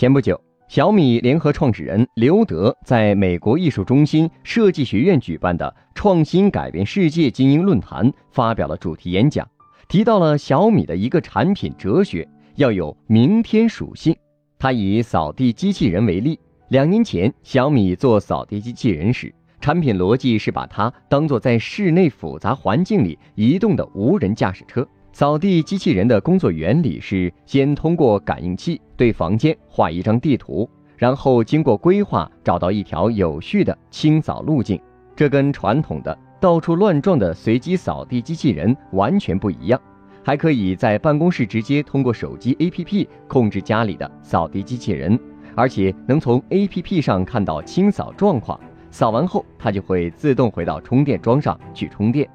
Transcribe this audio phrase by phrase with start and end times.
[0.00, 9.46] 前不久，小米联合创始人刘德在美国艺术中心设计学院举办的“创新改变世界”精英论坛发表了主题演讲，
[9.90, 14.16] 提到了小米的一个产品哲学，要有明天属性。
[14.58, 16.40] 他以扫地机器人为例，
[16.70, 19.30] 两年前小米做扫地机器人时，
[19.60, 24.88] 产品逻辑是把它当做在室内复杂环境里移动的无人驾驶车。
[25.12, 34.80] 扫地机器人的工作原理是先通过感应器对房间画一张地图，然后经过规划找到一条有序的清扫路径。
[35.16, 39.78] 这跟传统的到处乱撞的随机扫地机器人完全不一样。
[40.22, 45.18] 还可以在办公室直接通过手机 APP 控制家里的扫地机器人，
[45.54, 48.58] 而且能从 APP 上看到清扫状况。
[48.90, 52.28] 扫完后，它就会自动回到充电桩上去充电。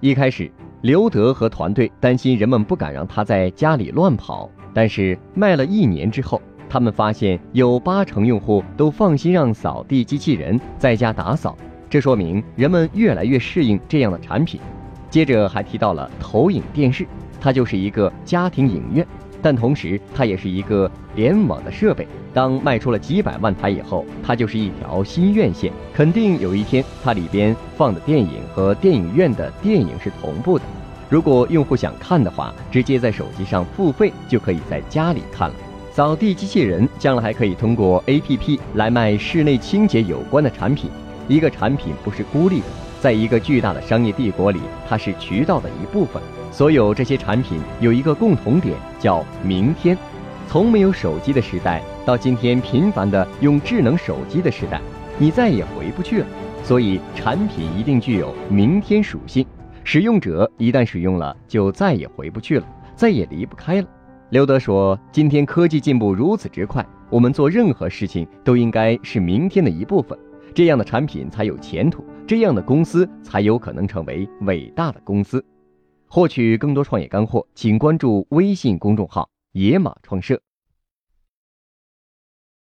[0.00, 0.50] 一开始。
[0.82, 11.56] 刘德和团队担心人们不敢让他在家里乱跑，但是卖了一年之后，他们发现有八成用户都放心让扫地机器人在家打扫，
[11.90, 14.60] 这说明人们越来越适应这样的产品。
[15.10, 17.04] 接着还提到了投影电视，
[17.40, 19.04] 它就是一个家庭影院。
[19.40, 22.06] 但同时，它也是一个联网的设备。
[22.34, 25.72] 当卖出了几百万台以后，它就是一条新院线。
[25.94, 30.64] 肯定有一天，它里边放的电影和电影院的电影是同步的。
[31.08, 35.54] 如果用户想看的话，直接在手机上付费就可以在家里看了。
[35.92, 40.90] 扫地机器人将来还可以通过 APP 来卖室内清洁有关的产品。
[41.26, 42.66] 一个产品不是孤立的，
[43.00, 46.22] 在一个巨大的商业帝国里，它是渠道的一部分。
[46.50, 49.96] 所有这些产品有一个共同点，叫明天。
[50.48, 54.80] 从没有手机的时代到今天频繁的用智能手机的时代，
[55.18, 56.26] 你再也回不去了。
[56.64, 59.46] 所以产品一定具有明天属性，
[59.84, 63.88] 使用者一旦使用了，就再也回不去了，再也离不开了。
[64.30, 70.18] 刘德说：“今天科技进步如此之快，我们做任何事情都应该是明天的一部分，
[70.54, 75.42] 这样的产品才有前途，这样的公司才有可能成为伟大的公司。”
[76.06, 80.38] 获取更多创业干货，请关注微信公众号“野马创社”。